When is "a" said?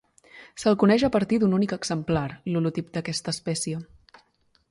1.07-1.09